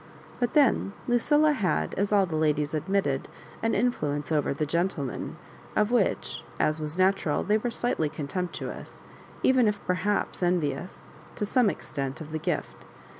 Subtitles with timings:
[0.39, 3.27] But then Lucilla had, as all the ladies admitted,
[3.61, 5.37] an influence over "the gentlemen,"
[5.75, 9.03] of which, as was natural, they were slightly contemptuous,
[9.43, 12.87] even if perhaps envious, to some extent, of the gifk.